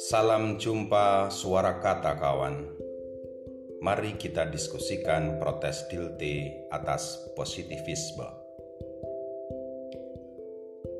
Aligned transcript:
Salam 0.00 0.56
jumpa 0.56 1.28
suara 1.28 1.84
kata 1.84 2.16
kawan. 2.16 2.64
Mari 3.84 4.16
kita 4.16 4.48
diskusikan 4.48 5.36
protes 5.36 5.84
Dilte 5.92 6.64
atas 6.72 7.28
positivisme. 7.36 8.24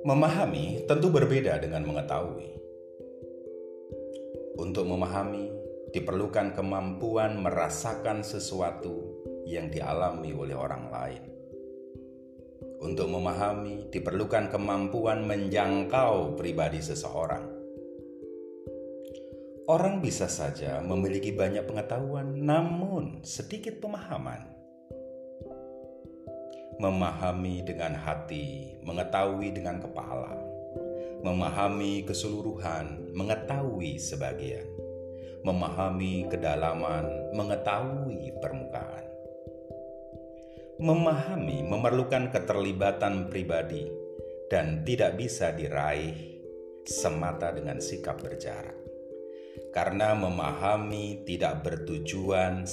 Memahami 0.04 0.84
tentu 0.84 1.08
berbeda 1.08 1.56
dengan 1.56 1.88
mengetahui. 1.88 2.52
Untuk 4.60 4.84
memahami 4.84 5.48
diperlukan 5.96 6.52
kemampuan 6.52 7.40
merasakan 7.40 8.20
sesuatu 8.20 9.24
yang 9.48 9.72
dialami 9.72 10.36
oleh 10.36 10.52
orang 10.52 10.92
lain. 10.92 11.39
Untuk 12.80 13.12
memahami 13.12 13.92
diperlukan 13.92 14.48
kemampuan 14.48 15.28
menjangkau 15.28 16.34
pribadi 16.34 16.80
seseorang 16.80 17.60
Orang 19.70 20.02
bisa 20.02 20.26
saja 20.26 20.82
memiliki 20.82 21.30
banyak 21.30 21.62
pengetahuan, 21.62 22.34
namun 22.42 23.22
sedikit 23.22 23.78
pemahaman. 23.78 24.42
Memahami 26.82 27.62
dengan 27.62 27.94
hati, 27.94 28.74
mengetahui 28.82 29.54
dengan 29.54 29.78
kepala, 29.78 30.34
memahami 31.22 32.02
keseluruhan, 32.02 33.14
mengetahui 33.14 33.94
sebagian, 33.94 34.66
memahami 35.46 36.26
kedalaman, 36.26 37.30
mengetahui 37.38 38.34
permukaan. 38.42 39.09
Memahami 40.80 41.60
memerlukan 41.60 42.32
keterlibatan 42.32 43.28
pribadi 43.28 43.84
dan 44.48 44.80
tidak 44.82 45.20
bisa 45.20 45.52
diraih 45.52 46.40
semata 46.88 47.52
dengan 47.52 47.84
sikap 47.84 48.16
berjarak. 48.24 48.80
Karena 49.76 50.16
memahami 50.16 51.22
tidak 51.28 51.62
bertujuan 51.62 52.64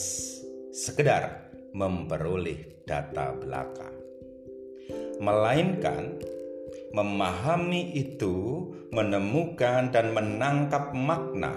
sekedar 0.71 1.51
memperoleh 1.75 2.87
data 2.87 3.35
belaka, 3.35 3.91
melainkan 5.19 6.15
memahami 6.95 7.91
itu 7.91 8.71
menemukan 8.95 9.91
dan 9.91 10.15
menangkap 10.15 10.95
makna. 10.95 11.53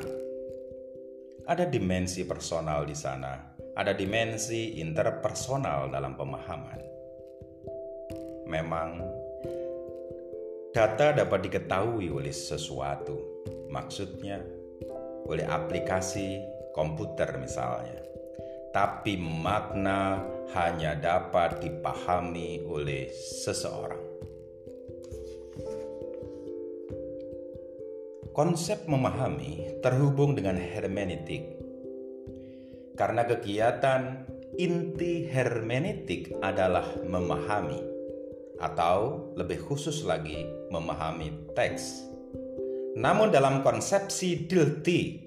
Ada 1.47 1.67
dimensi 1.67 2.27
personal 2.27 2.87
di 2.87 2.95
sana, 2.95 3.50
ada 3.81 3.97
dimensi 3.97 4.77
interpersonal 4.77 5.89
dalam 5.89 6.13
pemahaman. 6.13 6.81
Memang 8.45 9.01
data 10.69 11.17
dapat 11.17 11.49
diketahui 11.49 12.13
oleh 12.13 12.29
sesuatu, 12.29 13.41
maksudnya 13.73 14.45
oleh 15.25 15.49
aplikasi 15.49 16.45
komputer 16.77 17.41
misalnya. 17.41 18.05
Tapi 18.71 19.17
makna 19.17 20.21
hanya 20.53 20.95
dapat 21.01 21.65
dipahami 21.65 22.61
oleh 22.69 23.09
seseorang. 23.11 24.05
Konsep 28.37 28.87
memahami 28.87 29.83
terhubung 29.83 30.37
dengan 30.37 30.55
hermeneutik. 30.61 31.60
Karena 33.01 33.25
kegiatan 33.25 34.29
inti 34.61 35.25
hermeneutik 35.25 36.37
adalah 36.45 36.85
memahami 37.01 37.81
atau 38.61 39.33
lebih 39.41 39.57
khusus 39.65 40.05
lagi 40.05 40.45
memahami 40.69 41.57
teks 41.57 42.11
namun 42.99 43.31
dalam 43.31 43.63
konsepsi 43.63 44.51
Dilti, 44.51 45.23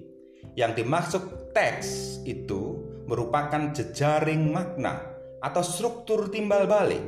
yang 0.52 0.76
dimaksud 0.76 1.56
teks 1.56 2.20
itu 2.28 2.84
merupakan 3.08 3.72
jejaring 3.72 4.52
makna 4.52 5.00
atau 5.40 5.64
struktur 5.64 6.28
timbal 6.28 6.68
balik. 6.68 7.00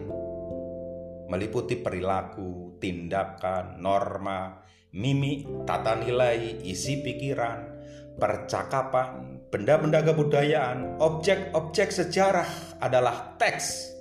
Meliputi 1.28 1.76
perilaku, 1.76 2.80
tindakan, 2.80 3.84
norma, 3.84 4.64
mimik, 4.96 5.44
tata 5.68 6.00
nilai, 6.00 6.64
isi 6.64 7.04
pikiran, 7.04 7.76
percakapan, 8.16 9.35
benda-benda 9.50 10.02
kebudayaan, 10.02 10.98
objek-objek 10.98 11.94
sejarah 11.94 12.78
adalah 12.82 13.38
teks. 13.38 13.94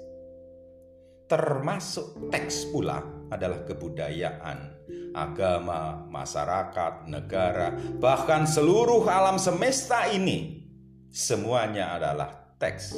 Termasuk 1.25 2.29
teks 2.29 2.69
pula 2.69 3.01
adalah 3.33 3.65
kebudayaan, 3.65 4.85
agama, 5.17 6.05
masyarakat, 6.05 7.09
negara, 7.09 7.73
bahkan 7.97 8.45
seluruh 8.45 9.01
alam 9.09 9.41
semesta 9.41 10.05
ini 10.11 10.69
semuanya 11.09 11.97
adalah 11.97 12.53
teks. 12.61 12.93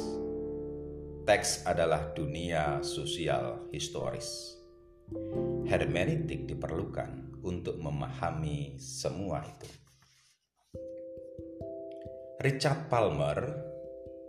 Teks 1.24 1.64
adalah 1.68 2.12
dunia 2.12 2.80
sosial 2.84 3.68
historis. 3.72 4.56
Hermeneutik 5.68 6.48
diperlukan 6.48 7.40
untuk 7.44 7.80
memahami 7.80 8.76
semua 8.80 9.44
itu. 9.44 9.87
Richard 12.38 12.86
Palmer 12.86 13.50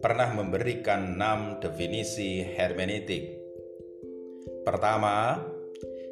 pernah 0.02 0.34
memberikan 0.34 1.14
enam 1.14 1.62
definisi 1.62 2.42
hermeneutik. 2.42 3.38
Pertama, 4.66 5.38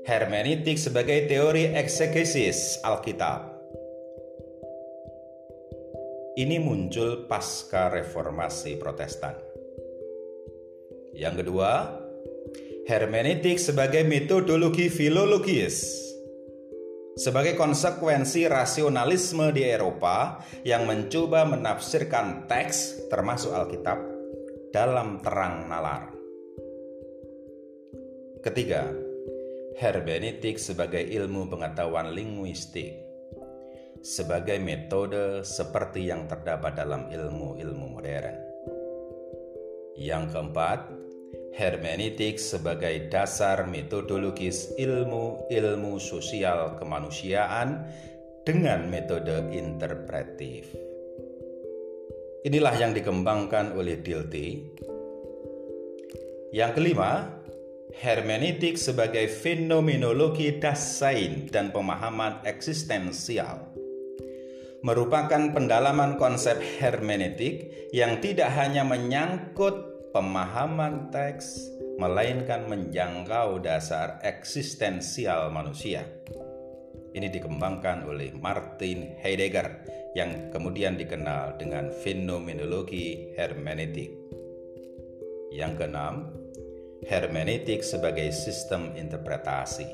hermeneutik 0.06 0.78
sebagai 0.78 1.26
teori 1.26 1.74
eksegesis 1.74 2.86
Alkitab. 2.86 3.50
Ini 6.38 6.62
muncul 6.62 7.26
pasca 7.26 7.90
reformasi 7.90 8.78
Protestan. 8.78 9.34
Yang 11.18 11.42
kedua, 11.42 11.98
hermeneutik 12.86 13.58
sebagai 13.58 14.06
metodologi 14.06 14.94
filologis 14.94 16.08
sebagai 17.18 17.58
konsekuensi 17.58 18.46
rasionalisme 18.46 19.50
di 19.50 19.66
Eropa 19.66 20.38
yang 20.62 20.86
mencoba 20.86 21.50
menafsirkan 21.50 22.46
teks 22.46 23.10
termasuk 23.10 23.58
Alkitab 23.58 23.98
dalam 24.70 25.18
terang 25.26 25.66
nalar. 25.66 26.14
Ketiga, 28.46 28.86
hermeneutik 29.82 30.62
sebagai 30.62 31.02
ilmu 31.02 31.50
pengetahuan 31.50 32.14
linguistik 32.14 32.94
sebagai 34.06 34.62
metode 34.62 35.42
seperti 35.42 36.14
yang 36.14 36.30
terdapat 36.30 36.78
dalam 36.78 37.10
ilmu-ilmu 37.10 37.98
modern. 37.98 38.38
Yang 39.98 40.24
keempat, 40.38 40.80
hermeneutik 41.58 42.38
sebagai 42.38 43.10
dasar 43.10 43.66
metodologis 43.66 44.78
ilmu-ilmu 44.78 45.98
sosial 45.98 46.78
kemanusiaan 46.78 47.82
dengan 48.46 48.86
metode 48.86 49.50
interpretif. 49.50 50.70
Inilah 52.46 52.78
yang 52.78 52.94
dikembangkan 52.94 53.74
oleh 53.74 53.98
Dilthey. 53.98 54.70
Yang 56.54 56.72
kelima, 56.78 57.26
hermeneutik 58.06 58.78
sebagai 58.78 59.26
fenomenologi 59.26 60.62
dasain 60.62 61.50
dan 61.50 61.74
pemahaman 61.74 62.46
eksistensial 62.46 63.74
merupakan 64.86 65.52
pendalaman 65.52 66.22
konsep 66.22 66.62
hermeneutik 66.80 67.90
yang 67.92 68.22
tidak 68.22 68.54
hanya 68.54 68.86
menyangkut 68.86 69.97
pemahaman 70.16 71.12
teks 71.12 71.72
melainkan 71.98 72.70
menjangkau 72.70 73.60
dasar 73.60 74.22
eksistensial 74.22 75.50
manusia. 75.50 76.06
Ini 77.12 77.28
dikembangkan 77.34 78.06
oleh 78.06 78.30
Martin 78.38 79.18
Heidegger 79.18 79.82
yang 80.14 80.54
kemudian 80.54 80.96
dikenal 80.96 81.58
dengan 81.58 81.90
fenomenologi 81.90 83.34
hermeneutik. 83.34 84.14
Yang 85.50 85.74
keenam, 85.82 86.30
hermeneutik 87.10 87.82
sebagai 87.82 88.30
sistem 88.30 88.94
interpretasi. 88.94 89.90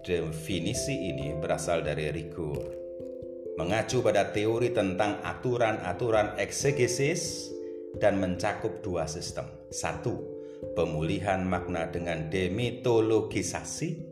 Definisi 0.00 1.12
ini 1.12 1.36
berasal 1.36 1.84
dari 1.84 2.08
Ricoeur, 2.08 2.72
mengacu 3.60 4.00
pada 4.00 4.32
teori 4.32 4.72
tentang 4.72 5.20
aturan-aturan 5.20 6.40
eksegesis 6.40 7.52
dan 7.98 8.22
mencakup 8.22 8.84
dua 8.84 9.10
sistem. 9.10 9.48
Satu, 9.72 10.20
pemulihan 10.76 11.42
makna 11.42 11.90
dengan 11.90 12.30
demitologisasi 12.30 14.10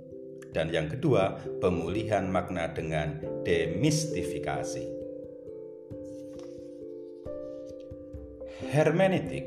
dan 0.52 0.72
yang 0.72 0.88
kedua, 0.88 1.36
pemulihan 1.60 2.24
makna 2.26 2.72
dengan 2.72 3.20
demistifikasi. 3.44 4.96
Hermeneutik 8.68 9.46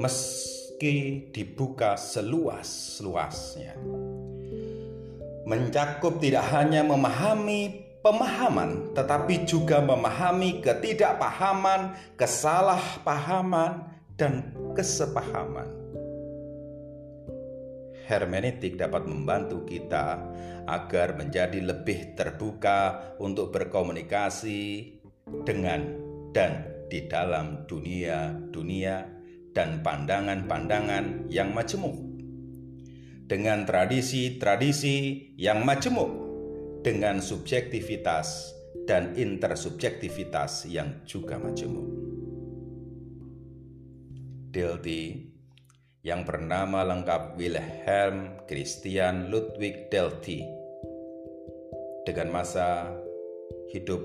meski 0.00 1.28
dibuka 1.30 1.94
seluas-luasnya. 2.00 3.76
Mencakup 5.46 6.18
tidak 6.18 6.48
hanya 6.54 6.82
memahami 6.82 7.91
pemahaman, 8.02 8.92
tetapi 8.92 9.46
juga 9.46 9.78
memahami 9.78 10.58
ketidakpahaman, 10.60 11.94
kesalahpahaman, 12.18 13.86
dan 14.18 14.52
kesepahaman. 14.74 15.70
Hermeneutik 18.02 18.76
dapat 18.76 19.06
membantu 19.08 19.64
kita 19.64 20.20
agar 20.66 21.16
menjadi 21.16 21.62
lebih 21.62 22.18
terbuka 22.18 23.14
untuk 23.22 23.54
berkomunikasi 23.54 24.92
dengan 25.46 25.86
dan 26.34 26.66
di 26.90 27.08
dalam 27.08 27.64
dunia-dunia 27.64 29.06
dan 29.54 29.80
pandangan-pandangan 29.80 31.30
yang 31.32 31.54
majemuk. 31.56 31.96
Dengan 33.30 33.64
tradisi-tradisi 33.64 35.32
yang 35.40 35.64
majemuk 35.64 36.31
dengan 36.82 37.22
subjektivitas 37.22 38.52
dan 38.84 39.14
intersubjektivitas 39.14 40.66
yang 40.66 41.06
juga 41.06 41.38
majemuk. 41.38 41.86
Delty 44.52 45.32
yang 46.02 46.26
bernama 46.26 46.82
lengkap 46.82 47.38
Wilhelm 47.38 48.44
Christian 48.50 49.30
Ludwig 49.30 49.88
Delty 49.88 50.42
dengan 52.02 52.34
masa 52.34 52.90
hidup 53.70 54.02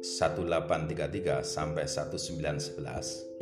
1833 0.00 1.44
sampai 1.44 1.84
1911 1.84 3.34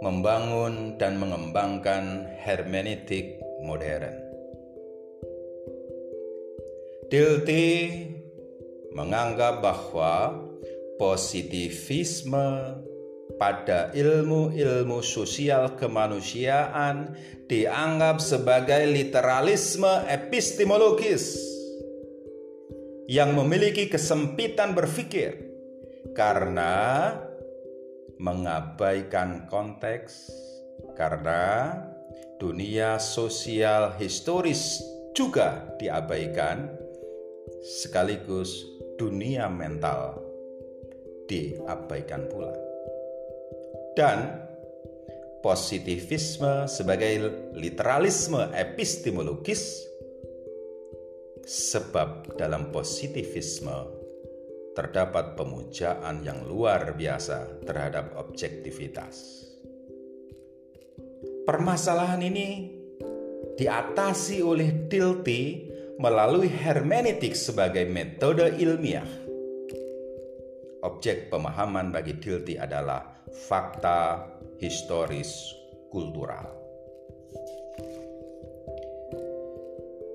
membangun 0.00 0.96
dan 0.96 1.20
mengembangkan 1.20 2.24
hermeneutik 2.40 3.36
modern. 3.60 4.29
Dilti 7.10 7.90
menganggap 8.94 9.58
bahwa 9.58 10.46
positivisme 10.94 12.78
pada 13.34 13.90
ilmu-ilmu 13.90 15.02
sosial 15.02 15.74
kemanusiaan 15.74 17.18
dianggap 17.50 18.22
sebagai 18.22 18.86
literalisme 18.86 20.06
epistemologis 20.06 21.34
yang 23.10 23.34
memiliki 23.34 23.90
kesempitan 23.90 24.78
berpikir 24.78 25.50
karena 26.14 27.10
mengabaikan 28.22 29.50
konteks 29.50 30.30
karena 30.94 31.74
dunia 32.38 33.02
sosial 33.02 33.98
historis 33.98 34.78
juga 35.10 35.74
diabaikan 35.82 36.79
sekaligus 37.60 38.64
dunia 38.96 39.48
mental 39.48 40.20
diabaikan 41.28 42.26
pula. 42.26 42.52
Dan 43.94 44.48
positivisme 45.40 46.68
sebagai 46.68 47.52
literalisme 47.56 48.52
epistemologis 48.52 49.88
sebab 51.44 52.36
dalam 52.36 52.68
positivisme 52.68 54.00
terdapat 54.76 55.34
pemujaan 55.34 56.22
yang 56.22 56.46
luar 56.46 56.94
biasa 56.94 57.64
terhadap 57.66 58.14
objektivitas. 58.16 59.48
Permasalahan 61.48 62.22
ini 62.22 62.48
diatasi 63.58 64.44
oleh 64.44 64.86
Dilthey 64.86 65.69
melalui 66.00 66.48
hermeneutik 66.48 67.36
sebagai 67.36 67.84
metode 67.84 68.56
ilmiah. 68.56 69.04
Objek 70.80 71.28
pemahaman 71.28 71.92
bagi 71.92 72.16
Dilti 72.16 72.56
adalah 72.56 73.20
fakta 73.28 74.24
historis 74.56 75.52
kultural. 75.92 76.48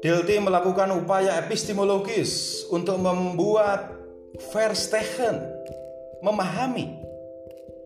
Dilti 0.02 0.42
melakukan 0.42 0.90
upaya 0.98 1.38
epistemologis 1.46 2.66
untuk 2.74 2.98
membuat 2.98 3.94
verstehen, 4.50 5.38
memahami, 6.26 6.98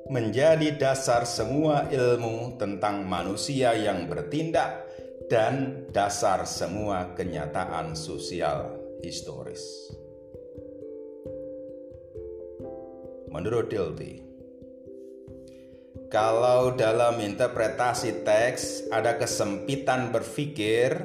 menjadi 0.07 0.71
dasar 0.79 1.27
semua 1.27 1.91
ilmu 1.91 2.55
tentang 2.55 3.03
manusia 3.03 3.75
yang 3.75 4.07
bertindak 4.07 4.88
dan 5.29 5.85
dasar 5.93 6.43
semua 6.49 7.13
kenyataan 7.13 7.93
sosial 7.93 8.73
historis. 9.05 9.61
Menurut 13.29 13.69
Dilthey, 13.69 14.25
kalau 16.09 16.73
dalam 16.73 17.21
interpretasi 17.21 18.25
teks 18.25 18.89
ada 18.89 19.21
kesempitan 19.21 20.09
berpikir 20.09 20.97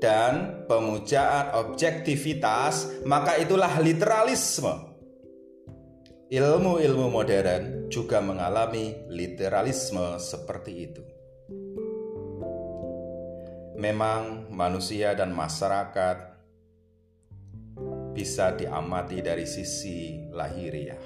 dan 0.00 0.64
pemujaan 0.64 1.52
objektivitas, 1.60 3.04
maka 3.04 3.36
itulah 3.36 3.76
literalisme. 3.84 4.88
Ilmu-ilmu 6.32 7.12
modern 7.12 7.92
juga 7.92 8.24
mengalami 8.24 8.96
literalisme 9.12 10.16
seperti 10.16 10.72
itu. 10.88 11.19
Memang 13.80 14.52
manusia 14.52 15.16
dan 15.16 15.32
masyarakat 15.32 16.36
bisa 18.12 18.52
diamati 18.52 19.24
dari 19.24 19.48
sisi 19.48 20.28
lahiriah 20.28 21.00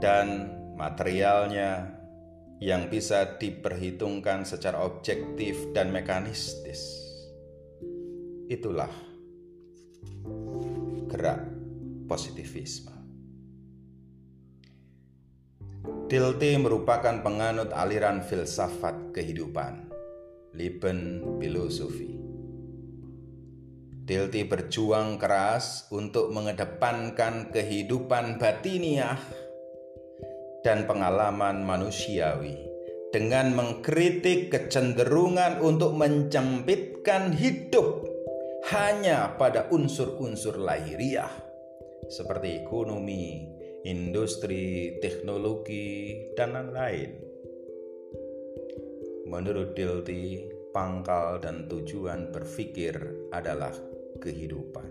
dan 0.00 0.48
materialnya 0.80 1.92
yang 2.56 2.88
bisa 2.88 3.36
diperhitungkan 3.36 4.48
secara 4.48 4.80
objektif 4.80 5.76
dan 5.76 5.92
mekanistis. 5.92 6.88
Itulah 8.48 8.88
gerak 11.12 11.44
positivisme. 12.08 12.96
Dilthey 16.08 16.56
merupakan 16.56 17.20
penganut 17.20 17.76
aliran 17.76 18.24
filsafat 18.24 19.12
kehidupan 19.12 19.89
Leben 20.50 21.22
Filosofi. 21.38 22.18
Delti 24.02 24.42
berjuang 24.42 25.14
keras 25.22 25.86
untuk 25.94 26.34
mengedepankan 26.34 27.54
kehidupan 27.54 28.42
batiniah 28.42 29.14
dan 30.66 30.90
pengalaman 30.90 31.62
manusiawi 31.62 32.58
dengan 33.14 33.54
mengkritik 33.54 34.50
kecenderungan 34.50 35.62
untuk 35.62 35.94
mencempitkan 35.94 37.30
hidup 37.30 38.02
hanya 38.74 39.38
pada 39.38 39.70
unsur-unsur 39.70 40.58
lahiriah 40.58 41.30
seperti 42.10 42.66
ekonomi, 42.66 43.46
industri, 43.86 44.98
teknologi, 44.98 46.18
dan 46.34 46.58
lain-lain. 46.58 47.29
Menurut 49.30 49.78
Dilti, 49.78 50.42
pangkal 50.74 51.38
dan 51.38 51.70
tujuan 51.70 52.34
berpikir 52.34 52.98
adalah 53.30 53.70
kehidupan. 54.18 54.90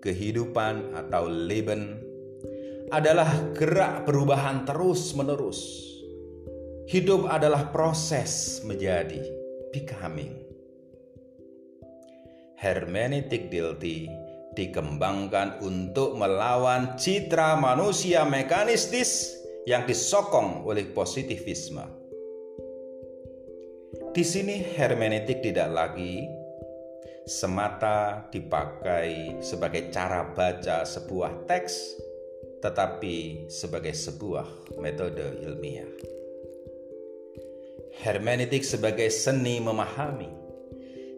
Kehidupan 0.00 0.96
atau 0.96 1.28
Leben 1.28 2.00
adalah 2.88 3.28
gerak 3.52 4.08
perubahan 4.08 4.64
terus-menerus. 4.64 5.60
Hidup 6.88 7.28
adalah 7.28 7.68
proses 7.68 8.64
menjadi 8.64 9.20
becoming. 9.68 10.40
Hermeneutik 12.56 13.52
Dilti 13.52 14.08
dikembangkan 14.56 15.60
untuk 15.60 16.16
melawan 16.16 16.96
citra 16.96 17.60
manusia 17.60 18.24
mekanistis 18.24 19.36
yang 19.68 19.84
disokong 19.84 20.64
oleh 20.64 20.88
positivisme 20.88 21.97
di 24.18 24.26
sini 24.26 24.58
hermeneutik 24.74 25.46
tidak 25.46 25.70
lagi 25.70 26.26
semata 27.22 28.26
dipakai 28.34 29.38
sebagai 29.38 29.94
cara 29.94 30.26
baca 30.34 30.82
sebuah 30.82 31.46
teks, 31.46 31.94
tetapi 32.58 33.46
sebagai 33.46 33.94
sebuah 33.94 34.74
metode 34.82 35.22
ilmiah. 35.46 35.86
Hermeneutik 38.02 38.66
sebagai 38.66 39.06
seni 39.14 39.62
memahami 39.62 40.26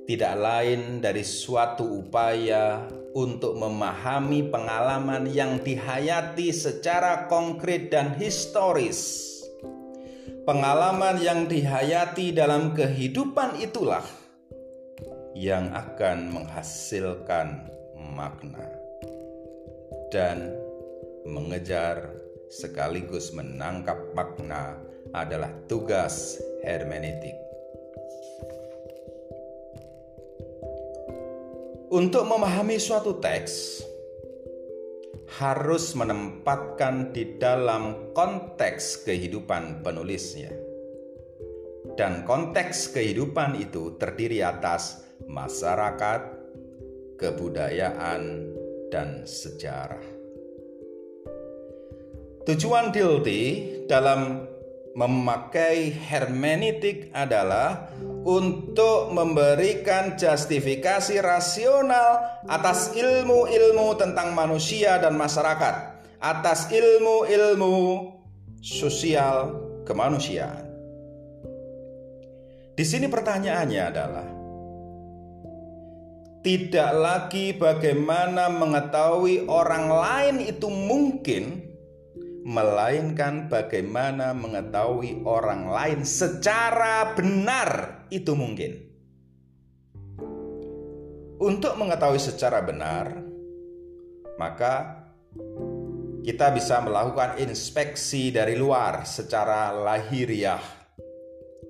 tidak 0.04 0.36
lain 0.36 1.00
dari 1.00 1.24
suatu 1.24 2.04
upaya 2.04 2.84
untuk 3.16 3.56
memahami 3.56 4.52
pengalaman 4.52 5.24
yang 5.24 5.56
dihayati 5.64 6.52
secara 6.52 7.24
konkret 7.32 7.88
dan 7.88 8.12
historis 8.20 9.39
pengalaman 10.44 11.20
yang 11.20 11.44
dihayati 11.44 12.32
dalam 12.32 12.72
kehidupan 12.72 13.60
itulah 13.60 14.04
yang 15.36 15.70
akan 15.72 16.32
menghasilkan 16.32 17.70
makna 17.96 18.66
dan 20.10 20.52
mengejar 21.28 22.10
sekaligus 22.50 23.30
menangkap 23.30 23.96
makna 24.16 24.74
adalah 25.14 25.50
tugas 25.70 26.38
hermeneutik. 26.66 27.36
Untuk 31.90 32.22
memahami 32.22 32.78
suatu 32.78 33.18
teks, 33.18 33.82
harus 35.38 35.94
menempatkan 35.94 37.14
di 37.14 37.38
dalam 37.38 38.10
konteks 38.10 39.06
kehidupan 39.06 39.86
penulisnya. 39.86 40.50
Dan 41.94 42.26
konteks 42.26 42.90
kehidupan 42.90 43.54
itu 43.62 43.94
terdiri 43.94 44.42
atas 44.42 45.06
masyarakat, 45.30 46.20
kebudayaan, 47.20 48.50
dan 48.90 49.22
sejarah. 49.22 50.02
Tujuan 52.48 52.90
Dilti 52.90 53.42
dalam 53.86 54.42
memakai 54.98 55.94
hermeneutik 55.94 57.14
adalah 57.14 57.94
untuk 58.24 59.16
memberikan 59.16 60.18
justifikasi 60.18 61.16
rasional 61.24 62.40
atas 62.44 62.92
ilmu-ilmu 62.92 63.96
tentang 63.96 64.36
manusia 64.36 65.00
dan 65.00 65.16
masyarakat, 65.16 65.74
atas 66.20 66.68
ilmu-ilmu 66.68 67.76
sosial 68.60 69.56
kemanusiaan. 69.88 70.68
Di 72.76 72.84
sini 72.84 73.08
pertanyaannya 73.08 73.82
adalah 73.84 74.28
tidak 76.40 76.90
lagi 76.96 77.52
bagaimana 77.52 78.48
mengetahui 78.48 79.44
orang 79.48 79.92
lain 79.92 80.36
itu 80.40 80.72
mungkin 80.72 81.69
melainkan 82.40 83.52
bagaimana 83.52 84.32
mengetahui 84.32 85.24
orang 85.28 85.68
lain 85.68 86.00
secara 86.08 87.12
benar 87.12 88.04
itu 88.08 88.32
mungkin. 88.32 88.88
Untuk 91.40 91.72
mengetahui 91.80 92.20
secara 92.20 92.60
benar, 92.60 93.16
maka 94.36 95.04
kita 96.20 96.52
bisa 96.52 96.84
melakukan 96.84 97.40
inspeksi 97.40 98.28
dari 98.28 98.60
luar 98.60 99.08
secara 99.08 99.72
lahiriah, 99.72 100.60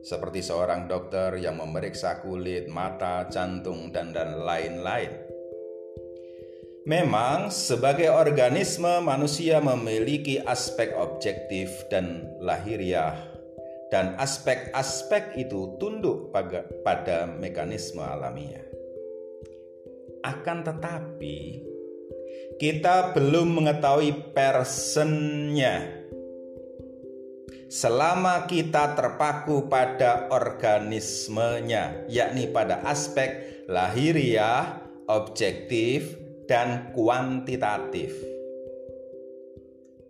seperti 0.02 0.42
seorang 0.42 0.90
dokter 0.90 1.38
yang 1.38 1.62
memeriksa 1.62 2.18
kulit, 2.18 2.66
mata, 2.66 3.30
jantung, 3.30 3.94
dan 3.94 4.10
lain-lain. 4.10 5.29
Memang, 6.88 7.52
sebagai 7.52 8.08
organisme, 8.08 9.04
manusia 9.04 9.60
memiliki 9.60 10.40
aspek 10.40 10.96
objektif 10.96 11.68
dan 11.92 12.24
lahiriah, 12.40 13.20
dan 13.92 14.16
aspek-aspek 14.16 15.36
itu 15.36 15.76
tunduk 15.76 16.32
pada 16.80 17.28
mekanisme 17.28 18.00
alamiah. 18.00 18.64
Akan 20.24 20.64
tetapi, 20.64 21.60
kita 22.56 23.12
belum 23.12 23.60
mengetahui 23.60 24.32
personnya. 24.36 26.00
Selama 27.72 28.44
kita 28.44 28.96
terpaku 28.96 29.68
pada 29.68 30.28
organismenya, 30.28 32.04
yakni 32.08 32.52
pada 32.52 32.84
aspek 32.84 33.64
lahiriah, 33.64 34.84
objektif, 35.08 36.19
dan 36.50 36.90
kuantitatif. 36.90 38.10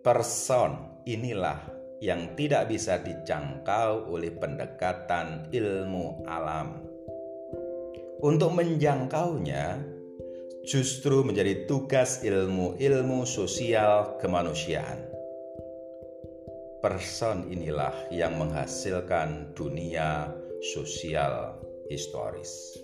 Person 0.01 1.05
inilah 1.05 1.61
yang 2.01 2.33
tidak 2.33 2.65
bisa 2.73 2.97
dijangkau 2.97 4.09
oleh 4.09 4.33
pendekatan 4.33 5.53
ilmu 5.53 6.25
alam. 6.25 6.81
Untuk 8.25 8.57
menjangkaunya, 8.57 9.85
justru 10.65 11.21
menjadi 11.21 11.69
tugas 11.69 12.25
ilmu-ilmu 12.25 13.21
sosial 13.21 14.17
kemanusiaan. 14.17 14.97
Person 16.81 17.53
inilah 17.53 17.93
yang 18.09 18.41
menghasilkan 18.41 19.53
dunia 19.53 20.33
sosial 20.73 21.53
historis. 21.85 22.81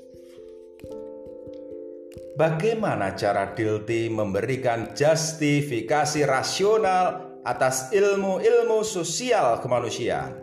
Bagaimana 2.38 3.18
cara 3.18 3.58
Dilti 3.58 4.14
memberikan 4.14 4.94
justifikasi 4.94 6.22
rasional 6.22 7.42
atas 7.42 7.90
ilmu-ilmu 7.90 8.86
sosial 8.86 9.58
kemanusiaan? 9.58 10.38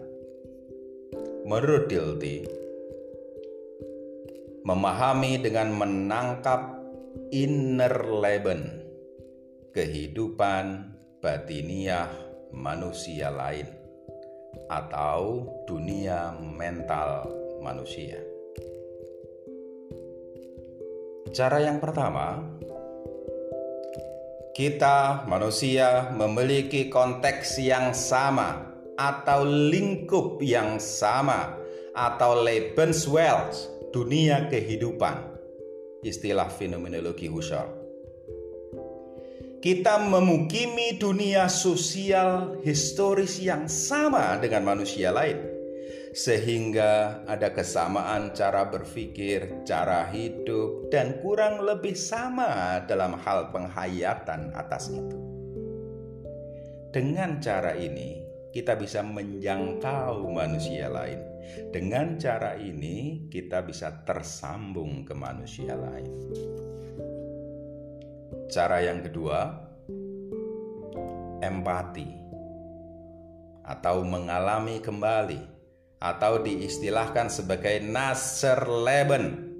Menurut 1.46 1.86
Dilti, 1.86 2.42
memahami 4.66 5.38
dengan 5.38 5.70
menangkap 5.70 6.82
inner 7.30 7.94
leben, 8.10 8.74
kehidupan 9.70 10.98
batiniah 11.22 12.10
manusia 12.50 13.30
lain 13.30 13.70
atau 14.66 15.46
dunia 15.70 16.34
mental 16.42 17.30
manusia. 17.62 18.33
Cara 21.32 21.64
yang 21.64 21.80
pertama, 21.80 22.44
kita 24.52 25.24
manusia 25.24 26.12
memiliki 26.12 26.92
konteks 26.92 27.56
yang 27.64 27.96
sama 27.96 28.76
atau 29.00 29.48
lingkup 29.48 30.44
yang 30.44 30.76
sama 30.76 31.56
atau 31.96 32.44
Lebenswelt, 32.44 33.56
dunia 33.88 34.52
kehidupan. 34.52 35.32
Istilah 36.04 36.52
fenomenologi 36.52 37.32
Husserl. 37.32 37.72
Kita 39.64 39.96
memukimi 39.96 41.00
dunia 41.00 41.48
sosial 41.48 42.60
historis 42.60 43.40
yang 43.40 43.64
sama 43.64 44.36
dengan 44.36 44.60
manusia 44.68 45.08
lain 45.08 45.53
sehingga 46.14 47.26
ada 47.26 47.50
kesamaan 47.50 48.30
cara 48.38 48.70
berpikir, 48.70 49.66
cara 49.66 50.06
hidup, 50.14 50.86
dan 50.94 51.18
kurang 51.18 51.66
lebih 51.66 51.98
sama 51.98 52.78
dalam 52.86 53.18
hal 53.18 53.50
penghayatan 53.50 54.54
atas 54.54 54.94
itu. 54.94 55.18
Dengan 56.94 57.42
cara 57.42 57.74
ini, 57.74 58.22
kita 58.54 58.78
bisa 58.78 59.02
menjangkau 59.02 60.30
manusia 60.30 60.86
lain. 60.86 61.18
Dengan 61.74 62.14
cara 62.14 62.54
ini, 62.54 63.26
kita 63.26 63.66
bisa 63.66 64.06
tersambung 64.06 65.02
ke 65.02 65.18
manusia 65.18 65.74
lain. 65.74 66.14
Cara 68.46 68.78
yang 68.86 69.02
kedua, 69.02 69.50
empati 71.42 72.22
atau 73.66 74.06
mengalami 74.06 74.78
kembali 74.78 75.53
atau 76.04 76.44
diistilahkan 76.44 77.32
sebagai 77.32 77.80
Leben. 78.68 79.56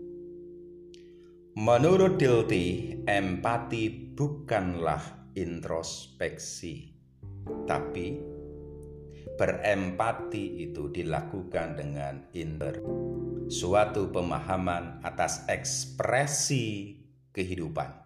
Menurut 1.57 2.21
Dilti, 2.21 3.01
empati 3.09 4.13
bukanlah 4.13 5.33
introspeksi, 5.33 6.93
tapi 7.65 8.21
berempati 9.41 10.69
itu 10.69 10.93
dilakukan 10.93 11.81
dengan 11.81 12.29
inter 12.37 12.79
suatu 13.49 14.13
pemahaman 14.13 15.01
atas 15.01 15.49
ekspresi 15.49 17.01
kehidupan. 17.33 18.05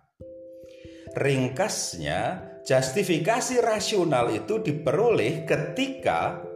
Ringkasnya, 1.19 2.21
justifikasi 2.63 3.65
rasional 3.65 4.29
itu 4.31 4.61
diperoleh 4.61 5.49
ketika 5.49 6.48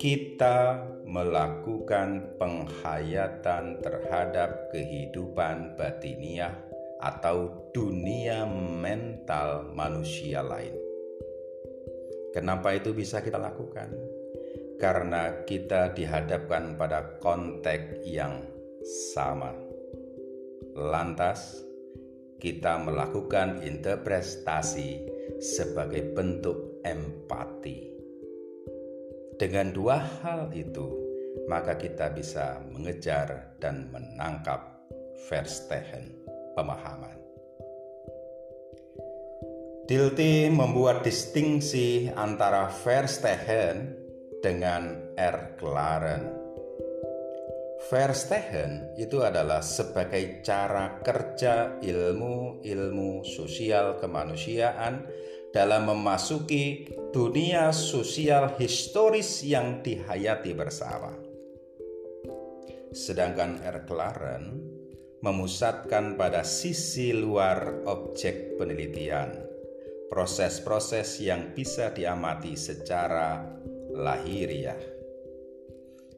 kita 0.00 0.80
melakukan 1.04 2.40
penghayatan 2.40 3.84
terhadap 3.84 4.72
kehidupan 4.72 5.76
batiniah 5.76 6.56
atau 7.04 7.68
dunia 7.76 8.48
mental 8.80 9.68
manusia 9.76 10.40
lain. 10.40 10.72
Kenapa 12.32 12.80
itu 12.80 12.96
bisa 12.96 13.20
kita 13.20 13.36
lakukan? 13.36 13.92
Karena 14.80 15.44
kita 15.44 15.92
dihadapkan 15.92 16.80
pada 16.80 17.20
konteks 17.20 18.00
yang 18.08 18.40
sama. 19.12 19.52
Lantas, 20.80 21.60
kita 22.40 22.80
melakukan 22.80 23.60
interpretasi 23.60 25.04
sebagai 25.44 26.16
bentuk 26.16 26.80
empati 26.88 27.99
Dengan 29.40 29.72
dua 29.72 29.96
hal 30.20 30.52
itu, 30.52 30.84
maka 31.48 31.80
kita 31.80 32.12
bisa 32.12 32.60
mengejar 32.68 33.56
dan 33.56 33.88
menangkap 33.88 34.84
verstehen, 35.32 36.12
pemahaman. 36.52 37.16
Dilti 39.88 40.52
membuat 40.52 41.00
distingsi 41.08 42.12
antara 42.12 42.68
verstehen 42.68 43.96
dengan 44.44 45.16
erklaren. 45.16 46.36
Verstehen 47.88 48.92
itu 49.00 49.24
adalah 49.24 49.64
sebagai 49.64 50.44
cara 50.44 51.00
kerja 51.00 51.80
ilmu-ilmu 51.80 53.24
sosial 53.24 53.96
kemanusiaan 53.96 55.08
dalam 55.50 55.90
memasuki 55.90 56.86
dunia 57.10 57.74
sosial 57.74 58.54
historis 58.54 59.42
yang 59.42 59.82
dihayati 59.82 60.54
bersama. 60.54 61.10
Sedangkan 62.90 63.62
erklaren 63.62 64.58
memusatkan 65.22 66.16
pada 66.16 66.42
sisi 66.42 67.12
luar 67.12 67.84
objek 67.86 68.56
penelitian 68.56 69.50
proses-proses 70.10 71.22
yang 71.22 71.54
bisa 71.54 71.94
diamati 71.94 72.58
secara 72.58 73.46
lahiriah. 73.94 74.80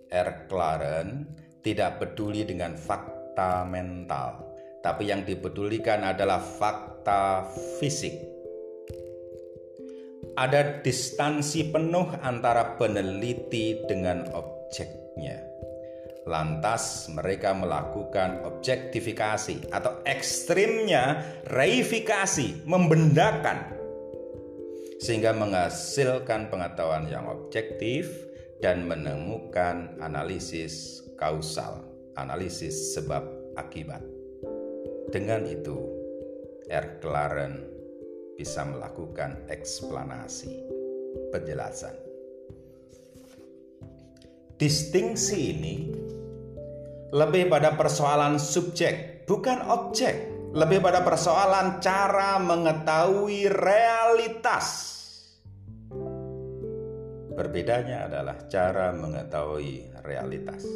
Erklaren 0.08 1.28
tidak 1.60 2.00
peduli 2.00 2.48
dengan 2.48 2.72
fakta 2.72 3.68
mental, 3.68 4.40
tapi 4.80 5.12
yang 5.12 5.28
dipedulikan 5.28 6.08
adalah 6.08 6.40
fakta 6.40 7.44
fisik. 7.76 8.31
Ada 10.32 10.80
distansi 10.80 11.68
penuh 11.68 12.08
antara 12.24 12.80
peneliti 12.80 13.76
dengan 13.84 14.24
objeknya. 14.32 15.36
Lantas 16.24 17.10
mereka 17.12 17.52
melakukan 17.52 18.46
objektifikasi 18.46 19.74
atau 19.74 20.00
ekstrimnya 20.06 21.20
reifikasi, 21.50 22.64
membendakan 22.64 23.76
sehingga 25.02 25.34
menghasilkan 25.34 26.46
pengetahuan 26.46 27.10
yang 27.10 27.26
objektif 27.26 28.06
dan 28.62 28.86
menemukan 28.86 29.98
analisis 29.98 31.02
kausal, 31.18 31.82
analisis 32.14 32.94
sebab 32.94 33.26
akibat. 33.58 34.00
Dengan 35.10 35.42
itu, 35.44 35.76
Erklaren 36.70 37.81
bisa 38.36 38.64
melakukan 38.66 39.46
eksplanasi, 39.48 40.62
penjelasan. 41.30 41.94
Distingsi 44.56 45.38
ini 45.56 45.76
lebih 47.12 47.50
pada 47.50 47.74
persoalan 47.74 48.38
subjek, 48.38 49.26
bukan 49.26 49.64
objek. 49.68 50.30
Lebih 50.52 50.84
pada 50.84 51.00
persoalan 51.00 51.80
cara 51.80 52.36
mengetahui 52.36 53.48
realitas 53.48 54.92
Berbedanya 57.32 58.12
adalah 58.12 58.44
cara 58.44 58.92
mengetahui 58.92 60.04
realitas. 60.04 60.68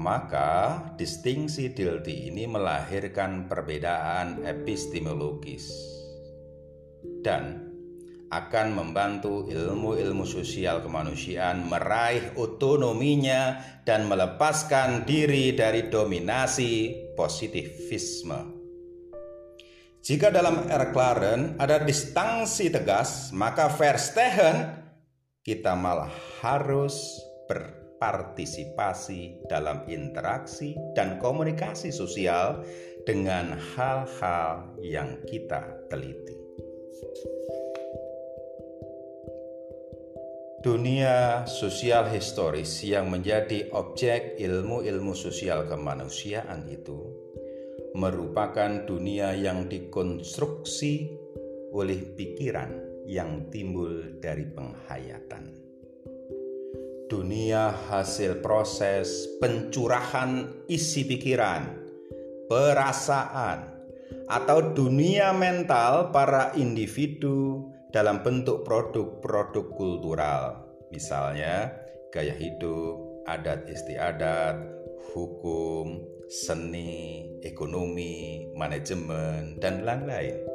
Maka 0.00 0.80
distingsi 0.96 1.76
Dilti 1.76 2.32
ini 2.32 2.48
melahirkan 2.48 3.52
perbedaan 3.52 4.40
epistemologis 4.48 5.68
dan 7.20 7.68
akan 8.32 8.72
membantu 8.72 9.44
ilmu-ilmu 9.44 10.24
sosial 10.24 10.80
kemanusiaan 10.80 11.68
meraih 11.68 12.32
otonominya 12.40 13.60
dan 13.84 14.08
melepaskan 14.08 15.04
diri 15.04 15.52
dari 15.52 15.92
dominasi 15.92 16.96
positivisme. 17.12 18.56
Jika 20.00 20.32
dalam 20.32 20.64
Erklaren 20.72 21.60
ada 21.60 21.76
distansi 21.76 22.72
tegas, 22.72 23.36
maka 23.36 23.68
Verstehen 23.68 24.80
kita 25.44 25.76
malah 25.76 26.08
harus 26.40 27.20
berpartisipasi 28.00 29.44
dalam 29.44 29.84
interaksi 29.84 30.72
dan 30.96 31.20
komunikasi 31.20 31.92
sosial 31.92 32.64
dengan 33.04 33.60
hal-hal 33.76 34.72
yang 34.80 35.20
kita 35.28 35.84
teliti. 35.92 36.40
Dunia 40.60 41.48
sosial 41.48 42.08
historis 42.12 42.84
yang 42.84 43.08
menjadi 43.08 43.72
objek 43.72 44.36
ilmu-ilmu 44.36 45.16
sosial 45.16 45.64
kemanusiaan 45.64 46.68
itu 46.68 47.00
merupakan 47.96 48.84
dunia 48.84 49.32
yang 49.36 49.68
dikonstruksi 49.68 51.16
oleh 51.72 52.00
pikiran 52.12 53.04
yang 53.08 53.48
timbul 53.48 54.20
dari 54.20 54.44
penghayatan. 54.52 55.59
Dunia 57.10 57.74
hasil 57.90 58.38
proses 58.38 59.26
pencurahan 59.42 60.46
isi 60.70 61.02
pikiran, 61.02 61.66
perasaan, 62.46 63.66
atau 64.30 64.70
dunia 64.70 65.34
mental 65.34 66.14
para 66.14 66.54
individu 66.54 67.66
dalam 67.90 68.22
bentuk 68.22 68.62
produk-produk 68.62 69.66
kultural, 69.74 70.62
misalnya 70.94 71.74
gaya 72.14 72.30
hidup, 72.30 73.26
adat 73.26 73.66
istiadat, 73.66 74.54
hukum, 75.10 76.06
seni, 76.30 77.26
ekonomi, 77.42 78.46
manajemen, 78.54 79.58
dan 79.58 79.82
lain-lain. 79.82 80.46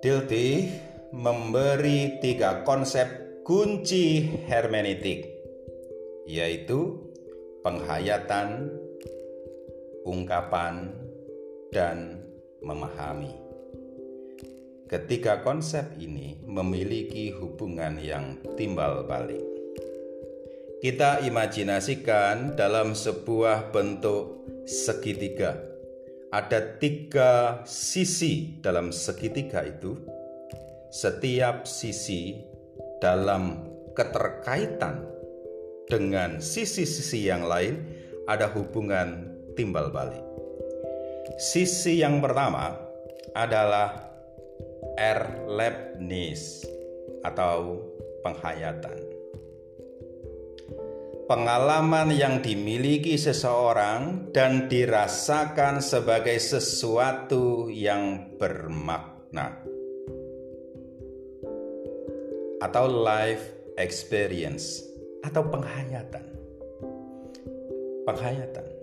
Dilti 0.00 0.72
memberi 1.12 2.16
tiga 2.24 2.64
konsep 2.64 3.27
kunci 3.48 4.28
hermeneutik, 4.44 5.24
yaitu 6.28 7.00
penghayatan, 7.64 8.68
ungkapan, 10.04 10.92
dan 11.72 12.20
memahami. 12.60 13.32
Ketiga 14.84 15.40
konsep 15.40 15.96
ini 15.96 16.36
memiliki 16.44 17.32
hubungan 17.32 17.96
yang 17.96 18.36
timbal 18.60 19.08
balik. 19.08 19.40
Kita 20.84 21.24
imajinasikan 21.24 22.52
dalam 22.52 22.92
sebuah 22.92 23.72
bentuk 23.72 24.44
segitiga 24.68 25.56
ada 26.28 26.76
tiga 26.76 27.64
sisi 27.64 28.60
dalam 28.60 28.92
segitiga 28.92 29.64
itu. 29.64 29.96
Setiap 30.92 31.64
sisi 31.64 32.48
dalam 32.98 33.66
keterkaitan 33.94 35.06
dengan 35.88 36.38
sisi-sisi 36.38 37.26
yang 37.26 37.46
lain 37.48 37.80
ada 38.28 38.50
hubungan 38.52 39.34
timbal 39.56 39.88
balik. 39.88 40.22
Sisi 41.38 42.02
yang 42.02 42.20
pertama 42.20 42.74
adalah 43.32 44.10
Erlebnis 44.98 46.66
atau 47.22 47.78
penghayatan 48.26 49.18
pengalaman 51.28 52.08
yang 52.08 52.40
dimiliki 52.40 53.20
seseorang 53.20 54.32
dan 54.32 54.64
dirasakan 54.66 55.84
sebagai 55.84 56.40
sesuatu 56.40 57.68
yang 57.68 58.32
bermakna, 58.40 59.60
atau 62.58 62.90
life 62.90 63.74
experience, 63.78 64.82
atau 65.22 65.46
penghayatan. 65.46 66.24
Penghayatan 68.08 68.78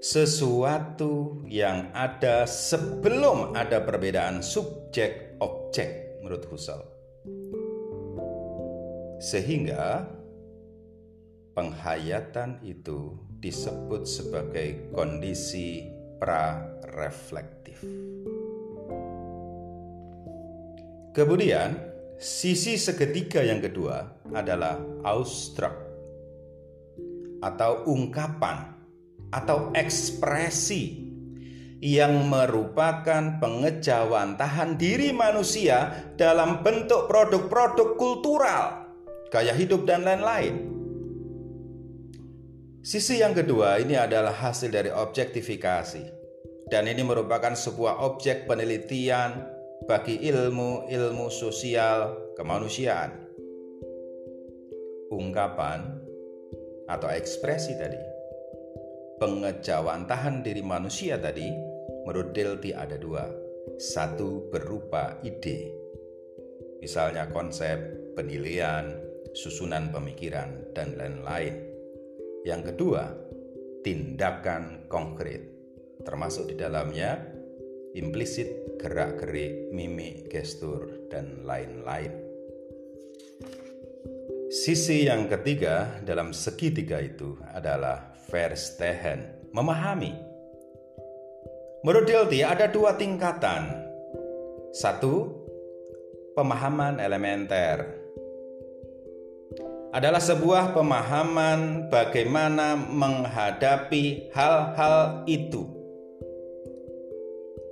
sesuatu 0.00 1.44
yang 1.44 1.92
ada 1.92 2.48
sebelum 2.48 3.52
ada 3.52 3.84
perbedaan 3.84 4.40
subjek-objek 4.40 6.24
menurut 6.24 6.48
Husserl. 6.48 6.88
Sehingga 9.20 10.08
penghayatan 11.52 12.64
itu 12.64 13.20
disebut 13.44 14.08
sebagai 14.08 14.88
kondisi 14.96 15.84
pra-reflektif. 16.16 17.84
Kemudian, 21.12 21.76
sisi 22.20 22.76
segitiga 22.76 23.40
yang 23.40 23.64
kedua 23.64 24.28
adalah 24.36 24.76
austrak 25.08 25.72
atau 27.40 27.88
ungkapan 27.88 28.76
atau 29.32 29.72
ekspresi 29.72 31.08
yang 31.80 32.28
merupakan 32.28 33.40
pengejawantahan 33.40 34.76
diri 34.76 35.16
manusia 35.16 36.12
dalam 36.20 36.60
bentuk 36.60 37.08
produk-produk 37.08 37.96
kultural 37.96 38.80
gaya 39.30 39.54
hidup, 39.54 39.86
dan 39.86 40.02
lain-lain. 40.02 40.66
Sisi 42.82 43.22
yang 43.22 43.32
kedua 43.32 43.78
ini 43.78 43.94
adalah 43.94 44.34
hasil 44.34 44.74
dari 44.74 44.90
objektifikasi, 44.90 46.04
dan 46.66 46.90
ini 46.90 47.06
merupakan 47.06 47.54
sebuah 47.54 48.02
objek 48.02 48.50
penelitian 48.50 49.59
bagi 49.84 50.20
ilmu-ilmu 50.20 51.28
sosial 51.32 52.32
kemanusiaan. 52.34 53.12
Ungkapan 55.10 55.80
atau 56.90 57.08
ekspresi 57.10 57.78
tadi, 57.78 58.00
pengejawantahan 59.18 60.42
diri 60.42 60.62
manusia 60.62 61.18
tadi, 61.18 61.48
menurut 62.06 62.32
Delti 62.34 62.74
ada 62.74 62.98
dua. 62.98 63.26
Satu 63.80 64.50
berupa 64.52 65.20
ide, 65.24 65.72
misalnya 66.80 67.28
konsep, 67.32 67.78
penilaian, 68.16 68.92
susunan 69.32 69.88
pemikiran, 69.94 70.74
dan 70.74 70.96
lain-lain 70.96 71.70
yang 72.40 72.64
kedua, 72.64 73.04
tindakan 73.84 74.88
konkret, 74.88 75.44
termasuk 76.08 76.48
di 76.48 76.56
dalamnya 76.56 77.20
implisit 77.94 78.78
gerak-gerik, 78.78 79.70
mimik, 79.74 80.30
gestur, 80.30 81.08
dan 81.10 81.42
lain-lain. 81.42 82.12
Sisi 84.50 85.06
yang 85.06 85.30
ketiga 85.30 86.02
dalam 86.02 86.34
segitiga 86.34 86.98
itu 86.98 87.38
adalah 87.54 88.10
verstehen, 88.26 89.50
memahami. 89.54 90.10
Menurut 91.86 92.04
Delti 92.04 92.42
ada 92.42 92.66
dua 92.66 92.98
tingkatan. 92.98 93.70
Satu, 94.74 95.32
pemahaman 96.34 96.98
elementer 96.98 98.00
adalah 99.90 100.22
sebuah 100.22 100.70
pemahaman 100.70 101.90
bagaimana 101.90 102.78
menghadapi 102.78 104.30
hal-hal 104.30 105.26
itu. 105.26 105.79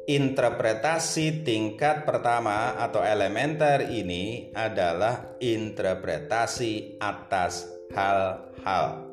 Interpretasi 0.08 1.44
tingkat 1.44 2.08
pertama 2.08 2.80
atau 2.80 3.04
elementer 3.04 3.92
ini 3.92 4.48
adalah 4.56 5.36
interpretasi 5.36 6.96
atas 6.96 7.68
hal-hal. 7.92 9.04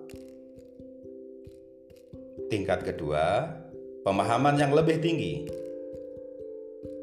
Tingkat 2.48 2.88
kedua, 2.88 3.44
pemahaman 4.08 4.56
yang 4.56 4.72
lebih 4.72 5.04
tinggi. 5.04 5.44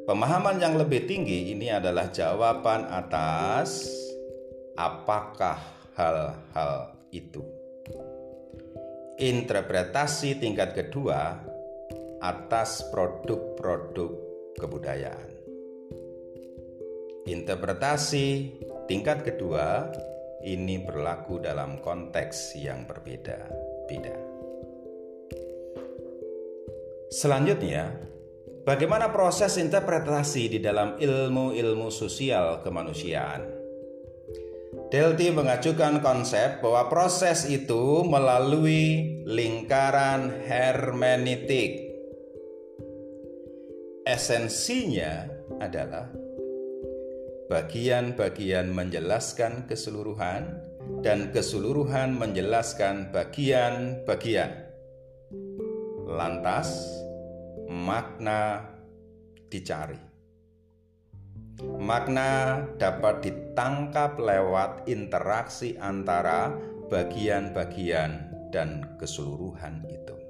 Pemahaman 0.09 0.57
yang 0.57 0.81
lebih 0.81 1.05
tinggi 1.05 1.53
ini 1.53 1.69
adalah 1.69 2.09
jawaban 2.09 2.89
atas 2.89 3.93
apakah 4.73 5.61
hal-hal 6.01 6.97
itu. 7.13 7.45
Interpretasi 9.21 10.41
tingkat 10.41 10.73
kedua 10.73 11.52
atas 12.23 12.87
produk-produk 12.95 14.15
kebudayaan. 14.55 15.31
Interpretasi 17.27 18.27
tingkat 18.87 19.27
kedua 19.27 19.91
ini 20.47 20.79
berlaku 20.79 21.43
dalam 21.43 21.83
konteks 21.83 22.55
yang 22.59 22.87
berbeda-beda. 22.87 24.15
Selanjutnya, 27.11 27.91
bagaimana 28.63 29.11
proses 29.11 29.59
interpretasi 29.59 30.57
di 30.57 30.59
dalam 30.63 30.99
ilmu-ilmu 31.03 31.91
sosial 31.91 32.63
kemanusiaan? 32.63 33.63
Delti 34.93 35.33
mengajukan 35.33 36.05
konsep 36.05 36.61
bahwa 36.61 36.89
proses 36.93 37.49
itu 37.49 38.05
melalui 38.05 39.25
lingkaran 39.25 40.45
hermeneutik. 40.45 41.82
Esensinya 44.03 45.31
adalah 45.63 46.11
bagian-bagian 47.47 48.75
menjelaskan 48.75 49.71
keseluruhan 49.71 50.59
dan 51.07 51.31
keseluruhan 51.31 52.19
menjelaskan 52.19 53.15
bagian-bagian. 53.15 54.75
Lantas, 56.11 56.99
makna 57.71 58.75
dicari. 59.47 60.03
Makna 61.63 62.59
dapat 62.83 63.23
ditangkap 63.23 64.19
lewat 64.19 64.91
interaksi 64.91 65.79
antara 65.79 66.51
bagian-bagian 66.91 68.35
dan 68.51 68.99
keseluruhan 68.99 69.87
itu. 69.87 70.22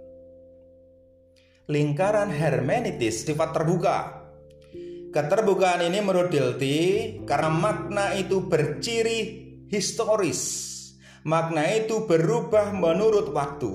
Lingkaran 1.70 2.34
hermeneutis 2.34 3.22
sifat 3.22 3.54
terbuka. 3.54 3.98
Keterbukaan 5.14 5.86
ini 5.86 6.02
menurut 6.02 6.34
Delti 6.34 6.78
karena 7.22 7.52
makna 7.52 8.18
itu 8.18 8.42
berciri 8.42 9.46
historis. 9.70 10.40
Makna 11.22 11.62
itu 11.70 12.02
berubah 12.08 12.74
menurut 12.74 13.30
waktu, 13.30 13.70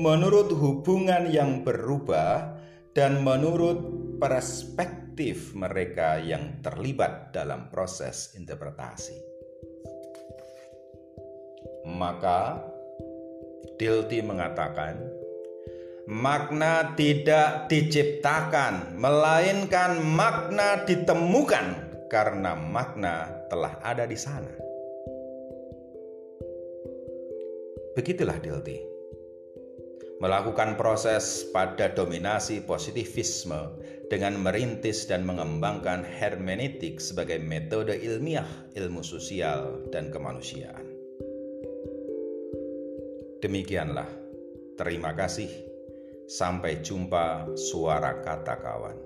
menurut 0.00 0.48
hubungan 0.56 1.28
yang 1.28 1.60
berubah, 1.60 2.56
dan 2.96 3.20
menurut 3.20 3.84
perspektif 4.16 5.52
mereka 5.52 6.16
yang 6.16 6.64
terlibat 6.64 7.36
dalam 7.36 7.68
proses 7.68 8.32
interpretasi. 8.32 9.18
Maka 11.84 12.64
Dilti 13.76 14.22
mengatakan, 14.22 15.23
makna 16.08 16.92
tidak 16.96 17.68
diciptakan, 17.72 18.96
melainkan 19.00 20.00
makna 20.04 20.84
ditemukan 20.84 21.66
karena 22.12 22.52
makna 22.52 23.32
telah 23.48 23.76
ada 23.80 24.04
di 24.04 24.18
sana. 24.18 24.52
Begitulah 27.94 28.36
Dilti 28.42 28.94
melakukan 30.24 30.80
proses 30.80 31.44
pada 31.52 31.92
dominasi 31.92 32.64
positivisme 32.64 33.76
dengan 34.08 34.40
merintis 34.40 35.04
dan 35.04 35.20
mengembangkan 35.26 36.00
hermeneutik 36.00 36.96
sebagai 36.96 37.36
metode 37.44 37.92
ilmiah 37.98 38.48
ilmu 38.72 39.04
sosial 39.04 39.84
dan 39.92 40.08
kemanusiaan. 40.08 40.86
Demikianlah. 43.44 44.08
Terima 44.80 45.12
kasih. 45.12 45.73
Sampai 46.24 46.80
jumpa 46.80 47.52
suara 47.52 48.24
kata 48.24 48.56
kawan. 48.56 49.03